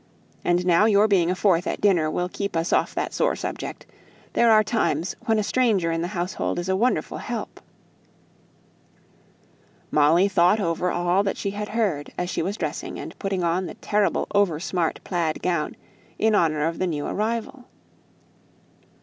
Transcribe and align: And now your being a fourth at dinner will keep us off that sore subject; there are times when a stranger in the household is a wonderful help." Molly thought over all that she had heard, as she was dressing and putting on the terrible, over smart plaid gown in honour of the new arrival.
And 0.43 0.65
now 0.65 0.85
your 0.85 1.07
being 1.07 1.29
a 1.29 1.35
fourth 1.35 1.67
at 1.67 1.79
dinner 1.79 2.09
will 2.09 2.27
keep 2.27 2.57
us 2.57 2.73
off 2.73 2.95
that 2.95 3.13
sore 3.13 3.35
subject; 3.35 3.85
there 4.33 4.49
are 4.49 4.63
times 4.63 5.15
when 5.27 5.37
a 5.37 5.43
stranger 5.43 5.91
in 5.91 6.01
the 6.01 6.07
household 6.17 6.57
is 6.57 6.67
a 6.67 6.75
wonderful 6.75 7.19
help." 7.19 7.61
Molly 9.91 10.27
thought 10.27 10.59
over 10.59 10.89
all 10.89 11.21
that 11.21 11.37
she 11.37 11.51
had 11.51 11.69
heard, 11.69 12.11
as 12.17 12.31
she 12.31 12.41
was 12.41 12.57
dressing 12.57 12.99
and 12.99 13.19
putting 13.19 13.43
on 13.43 13.67
the 13.67 13.75
terrible, 13.75 14.25
over 14.33 14.59
smart 14.59 14.99
plaid 15.03 15.43
gown 15.43 15.75
in 16.17 16.33
honour 16.33 16.65
of 16.67 16.79
the 16.79 16.87
new 16.87 17.05
arrival. 17.05 17.65